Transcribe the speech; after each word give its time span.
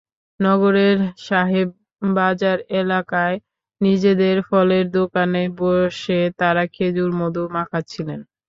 নগরের 0.39 0.97
সাহেববাজার 1.25 2.59
এলাকায় 2.81 3.37
নিজেদের 3.81 4.37
ফলের 4.49 4.85
দোকানে 4.93 5.43
বসে 5.59 6.19
তাঁরা 6.39 6.63
খেজুরে 6.75 7.17
মধু 7.19 7.43
মাখাচ্ছিলেন। 7.55 8.19